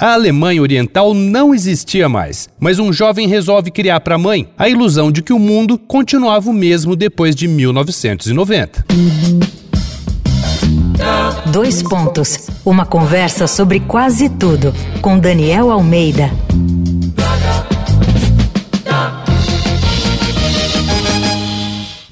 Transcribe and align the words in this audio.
A 0.00 0.14
Alemanha 0.14 0.62
Oriental 0.62 1.12
não 1.12 1.54
existia 1.54 2.08
mais, 2.08 2.48
mas 2.58 2.78
um 2.78 2.90
jovem 2.90 3.28
resolve 3.28 3.70
criar 3.70 4.00
para 4.00 4.14
a 4.14 4.18
mãe 4.18 4.48
a 4.56 4.66
ilusão 4.66 5.12
de 5.12 5.20
que 5.20 5.30
o 5.30 5.38
mundo 5.38 5.76
continuava 5.76 6.48
o 6.48 6.54
mesmo 6.54 6.96
depois 6.96 7.36
de 7.36 7.46
1990. 7.46 8.86
Dois 11.52 11.82
pontos. 11.82 12.48
Uma 12.64 12.86
conversa 12.86 13.46
sobre 13.46 13.78
quase 13.80 14.30
tudo 14.30 14.72
com 15.02 15.18
Daniel 15.18 15.70
Almeida. 15.70 16.30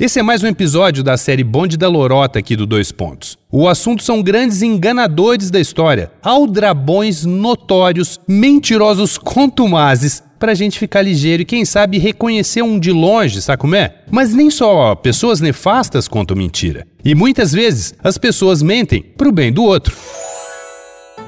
Esse 0.00 0.20
é 0.20 0.22
mais 0.22 0.44
um 0.44 0.46
episódio 0.46 1.02
da 1.02 1.16
série 1.16 1.42
Bonde 1.42 1.76
da 1.76 1.88
Lorota 1.88 2.38
aqui 2.38 2.54
do 2.54 2.66
Dois 2.66 2.92
Pontos. 2.92 3.36
O 3.50 3.66
assunto 3.66 4.00
são 4.04 4.22
grandes 4.22 4.62
enganadores 4.62 5.50
da 5.50 5.58
história, 5.58 6.12
aldrabões 6.22 7.24
notórios, 7.24 8.20
mentirosos 8.28 9.18
contumazes, 9.18 10.22
pra 10.38 10.54
gente 10.54 10.78
ficar 10.78 11.02
ligeiro 11.02 11.42
e 11.42 11.44
quem 11.44 11.64
sabe 11.64 11.98
reconhecer 11.98 12.62
um 12.62 12.78
de 12.78 12.92
longe, 12.92 13.42
sabe 13.42 13.60
como 13.60 13.74
é? 13.74 13.96
Mas 14.08 14.32
nem 14.32 14.50
só 14.50 14.94
pessoas 14.94 15.40
nefastas 15.40 16.06
contam 16.06 16.36
mentira. 16.36 16.86
E 17.04 17.12
muitas 17.12 17.50
vezes 17.50 17.92
as 18.00 18.16
pessoas 18.16 18.62
mentem 18.62 19.02
pro 19.02 19.32
bem 19.32 19.52
do 19.52 19.64
outro. 19.64 19.96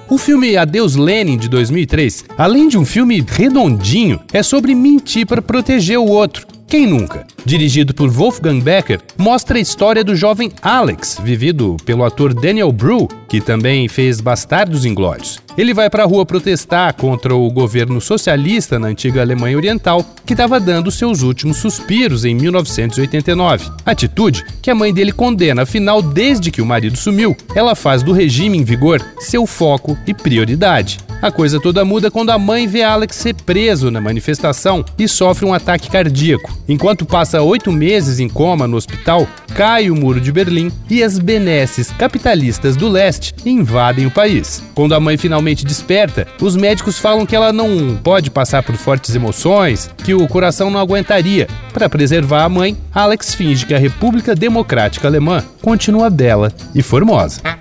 O 0.09 0.17
filme 0.17 0.57
Adeus 0.57 0.95
Lenin 0.95 1.37
de 1.37 1.49
2003, 1.49 2.25
além 2.39 2.69
de 2.69 2.79
um 2.79 2.85
filme 2.85 3.25
redondinho, 3.27 4.21
é 4.33 4.45
sobre 4.45 4.77
mentir 4.77 5.27
para 5.27 5.43
proteger 5.43 5.99
o 5.99 6.07
outro. 6.07 6.50
Quem 6.71 6.87
nunca? 6.87 7.27
Dirigido 7.45 7.93
por 7.93 8.09
Wolfgang 8.09 8.61
Becker, 8.61 9.01
mostra 9.19 9.59
a 9.59 9.61
história 9.61 10.05
do 10.05 10.15
jovem 10.15 10.53
Alex, 10.63 11.19
vivido 11.21 11.77
pelo 11.85 12.05
ator 12.05 12.33
Daniel 12.33 12.71
Bru, 12.71 13.09
que 13.29 13.41
também 13.41 13.89
fez 13.89 14.21
Bastardos 14.21 14.85
Inglórios. 14.85 15.41
Ele 15.59 15.75
vai 15.75 15.91
para 15.91 16.05
a 16.05 16.07
rua 16.07 16.25
protestar 16.25 16.95
contra 16.95 17.35
o 17.35 17.51
governo 17.51 18.01
socialista 18.01 18.79
na 18.79 18.87
antiga 18.87 19.21
Alemanha 19.21 19.57
Oriental, 19.57 20.07
que 20.25 20.33
estava 20.33 20.61
dando 20.61 20.93
seus 20.93 21.23
últimos 21.23 21.57
suspiros 21.57 22.25
em 22.25 22.37
1989. 22.37 23.69
Atitude 23.85 24.45
que 24.63 24.71
a 24.71 24.75
mãe 24.75 24.95
dele 24.95 25.11
condena, 25.11 25.63
afinal, 25.63 26.01
desde 26.01 26.53
que 26.53 26.63
o 26.63 26.67
marido 26.67 26.97
sumiu, 26.97 27.37
ela 27.53 27.75
faz 27.75 28.01
do 28.01 28.13
regime 28.13 28.57
em 28.57 28.63
vigor 28.63 29.05
seu 29.19 29.45
foco 29.45 29.99
e 30.07 30.15
prioridade. 30.15 30.99
A 31.23 31.31
coisa 31.31 31.61
toda 31.61 31.85
muda 31.85 32.11
quando 32.11 32.31
a 32.31 32.39
mãe 32.39 32.67
vê 32.67 32.83
Alex 32.83 33.17
ser 33.17 33.35
preso 33.35 33.91
na 33.91 34.01
manifestação 34.01 34.83
e 34.99 35.07
sofre 35.07 35.45
um 35.45 35.53
ataque 35.53 35.91
cardíaco. 35.91 36.51
Enquanto 36.67 37.05
passa 37.05 37.43
oito 37.43 37.71
meses 37.71 38.21
em 38.21 38.29
coma 38.29 38.67
no 38.67 38.79
hospital, 38.79 39.29
cai 39.55 39.91
o 39.91 39.95
muro 39.95 40.19
de 40.19 40.33
Berlim 40.33 40.73
e 40.89 41.03
as 41.03 41.19
benesses 41.19 41.91
capitalistas 41.91 42.75
do 42.75 42.89
leste 42.89 43.35
invadem 43.45 44.07
o 44.07 44.11
país. 44.11 44.63
Quando 44.75 44.95
a 44.95 45.01
mãe 45.01 45.19
finalmente 45.19 45.65
desperta, 45.65 46.27
os 46.41 46.57
médicos 46.57 46.99
falam 46.99 47.27
que 47.27 47.37
ela 47.37 47.53
não 47.53 47.99
pode 48.03 48.31
passar 48.31 48.63
por 48.63 48.77
fortes 48.77 49.15
emoções, 49.15 49.91
que 50.03 50.15
o 50.15 50.27
coração 50.27 50.71
não 50.71 50.81
aguentaria. 50.81 51.47
Para 51.75 51.89
preservar 51.89 52.45
a 52.45 52.49
mãe, 52.49 52.75
Alex 52.95 53.35
finge 53.35 53.67
que 53.67 53.75
a 53.75 53.79
República 53.79 54.35
Democrática 54.35 55.07
Alemã 55.07 55.45
continua 55.61 56.09
bela 56.09 56.51
e 56.75 56.83
formosa. 56.83 57.60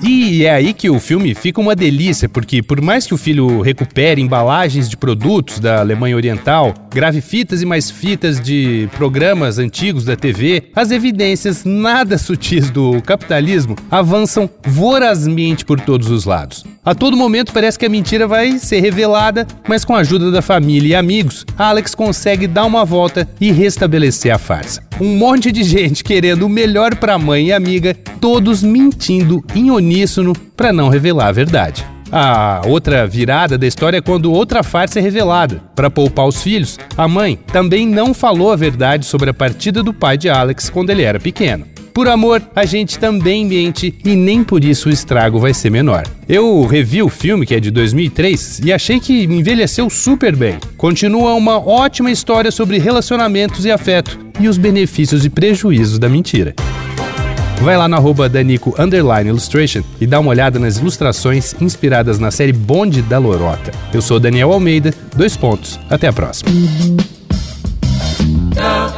E 0.00 0.44
é 0.44 0.52
aí 0.52 0.72
que 0.72 0.88
o 0.88 1.00
filme 1.00 1.34
fica 1.34 1.60
uma 1.60 1.74
delícia, 1.74 2.28
porque 2.28 2.62
por 2.62 2.80
mais 2.80 3.04
que 3.04 3.14
o 3.14 3.18
filho 3.18 3.60
recupere 3.60 4.22
embalagens 4.22 4.88
de 4.88 4.96
produtos 4.96 5.58
da 5.58 5.80
Alemanha 5.80 6.14
Oriental, 6.14 6.72
grave 6.90 7.20
fitas 7.20 7.62
e 7.62 7.66
mais 7.66 7.90
fitas 7.90 8.40
de 8.40 8.88
programas 8.96 9.58
antigos 9.58 10.04
da 10.04 10.14
TV, 10.14 10.70
as 10.74 10.92
evidências 10.92 11.64
nada 11.64 12.16
sutis 12.16 12.70
do 12.70 13.02
capitalismo 13.02 13.74
avançam 13.90 14.48
vorazmente 14.64 15.64
por 15.64 15.80
todos 15.80 16.10
os 16.10 16.24
lados. 16.24 16.64
A 16.84 16.94
todo 16.94 17.16
momento 17.16 17.52
parece 17.52 17.78
que 17.78 17.86
a 17.86 17.90
mentira 17.90 18.26
vai 18.26 18.58
ser 18.58 18.80
revelada, 18.80 19.46
mas 19.68 19.84
com 19.84 19.96
a 19.96 20.00
ajuda 20.00 20.30
da 20.30 20.40
família 20.40 20.88
e 20.88 20.94
amigos, 20.94 21.44
Alex 21.58 21.94
consegue 21.94 22.46
dar 22.46 22.64
uma 22.64 22.84
volta 22.84 23.28
e 23.40 23.50
restabelecer 23.50 24.32
a 24.32 24.38
farsa. 24.38 24.87
Um 25.00 25.16
monte 25.16 25.52
de 25.52 25.62
gente 25.62 26.02
querendo 26.02 26.44
o 26.44 26.48
melhor 26.48 26.96
para 26.96 27.16
mãe 27.16 27.46
e 27.46 27.52
amiga, 27.52 27.94
todos 28.20 28.64
mentindo 28.64 29.44
em 29.54 29.70
uníssono 29.70 30.32
para 30.56 30.72
não 30.72 30.88
revelar 30.88 31.28
a 31.28 31.32
verdade. 31.32 31.86
A 32.10 32.62
outra 32.66 33.06
virada 33.06 33.56
da 33.56 33.66
história 33.66 33.98
é 33.98 34.00
quando 34.00 34.32
outra 34.32 34.64
farsa 34.64 34.98
é 34.98 35.02
revelada. 35.02 35.62
Para 35.76 35.88
poupar 35.88 36.26
os 36.26 36.42
filhos, 36.42 36.78
a 36.96 37.06
mãe 37.06 37.38
também 37.52 37.86
não 37.86 38.12
falou 38.12 38.50
a 38.50 38.56
verdade 38.56 39.06
sobre 39.06 39.30
a 39.30 39.34
partida 39.34 39.84
do 39.84 39.94
pai 39.94 40.18
de 40.18 40.28
Alex 40.28 40.68
quando 40.68 40.90
ele 40.90 41.02
era 41.02 41.20
pequeno. 41.20 41.64
Por 41.94 42.08
amor, 42.08 42.42
a 42.54 42.64
gente 42.64 42.98
também 42.98 43.44
mente 43.44 43.94
e 44.04 44.16
nem 44.16 44.42
por 44.42 44.64
isso 44.64 44.88
o 44.88 44.92
estrago 44.92 45.38
vai 45.38 45.54
ser 45.54 45.70
menor. 45.70 46.04
Eu 46.28 46.64
revi 46.64 47.02
o 47.02 47.08
filme, 47.08 47.44
que 47.44 47.54
é 47.54 47.60
de 47.60 47.70
2003, 47.70 48.60
e 48.64 48.72
achei 48.72 49.00
que 49.00 49.24
envelheceu 49.24 49.90
super 49.90 50.34
bem. 50.34 50.58
Continua 50.76 51.34
uma 51.34 51.58
ótima 51.58 52.10
história 52.10 52.50
sobre 52.50 52.78
relacionamentos 52.78 53.64
e 53.64 53.70
afeto 53.70 54.27
e 54.38 54.48
os 54.48 54.56
benefícios 54.56 55.24
e 55.24 55.30
prejuízos 55.30 55.98
da 55.98 56.08
mentira. 56.08 56.54
Vai 57.60 57.76
lá 57.76 57.88
no 57.88 57.96
arroba 57.96 58.28
Danico 58.28 58.74
Illustration 59.26 59.82
e 60.00 60.06
dá 60.06 60.20
uma 60.20 60.30
olhada 60.30 60.58
nas 60.58 60.76
ilustrações 60.76 61.54
inspiradas 61.60 62.18
na 62.18 62.30
série 62.30 62.52
Bonde 62.52 63.02
da 63.02 63.18
Lorota. 63.18 63.72
Eu 63.92 64.00
sou 64.00 64.20
Daniel 64.20 64.52
Almeida, 64.52 64.94
dois 65.16 65.36
pontos. 65.36 65.78
Até 65.90 66.06
a 66.06 66.12
próxima. 66.12 66.50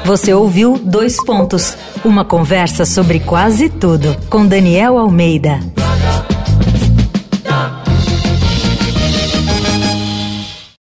Você 0.04 0.32
ouviu 0.34 0.78
Dois 0.82 1.16
Pontos 1.24 1.76
uma 2.04 2.24
conversa 2.24 2.84
sobre 2.84 3.20
quase 3.20 3.68
tudo 3.68 4.16
com 4.28 4.46
Daniel 4.46 4.98
Almeida. 4.98 5.60